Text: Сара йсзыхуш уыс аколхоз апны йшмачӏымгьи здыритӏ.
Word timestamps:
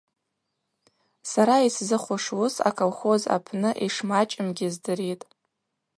Сара 1.31 1.55
йсзыхуш 1.65 2.25
уыс 2.37 2.55
аколхоз 2.69 3.23
апны 3.35 3.71
йшмачӏымгьи 3.85 4.67
здыритӏ. 4.73 5.25